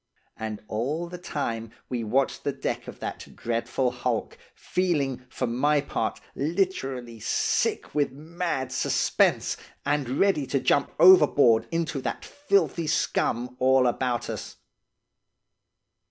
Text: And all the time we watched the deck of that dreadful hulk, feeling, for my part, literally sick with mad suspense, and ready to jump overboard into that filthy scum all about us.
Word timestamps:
And 0.35 0.63
all 0.67 1.07
the 1.07 1.19
time 1.19 1.69
we 1.87 2.03
watched 2.03 2.43
the 2.43 2.51
deck 2.51 2.87
of 2.87 2.97
that 3.01 3.27
dreadful 3.35 3.91
hulk, 3.91 4.35
feeling, 4.55 5.23
for 5.29 5.45
my 5.45 5.79
part, 5.79 6.19
literally 6.33 7.19
sick 7.19 7.93
with 7.93 8.11
mad 8.11 8.71
suspense, 8.71 9.57
and 9.85 10.09
ready 10.19 10.47
to 10.47 10.59
jump 10.59 10.91
overboard 10.97 11.67
into 11.71 12.01
that 12.01 12.25
filthy 12.25 12.87
scum 12.87 13.55
all 13.59 13.85
about 13.85 14.27
us. 14.27 14.57